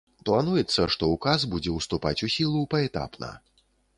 Плануецца, 0.27 0.85
што 0.95 1.09
ўказ 1.15 1.45
будзе 1.51 1.75
ўступаць 1.75 2.15
у 2.27 2.31
сілу 2.37 2.65
паэтапна. 2.75 3.33